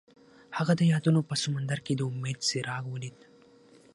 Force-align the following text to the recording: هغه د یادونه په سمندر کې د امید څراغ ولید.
هغه 0.57 0.73
د 0.79 0.81
یادونه 0.91 1.19
په 1.29 1.35
سمندر 1.43 1.79
کې 1.85 1.93
د 1.95 2.01
امید 2.11 2.37
څراغ 2.47 2.83
ولید. 2.89 3.17